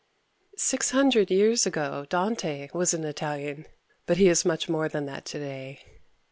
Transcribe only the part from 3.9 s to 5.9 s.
but he is much more than that today.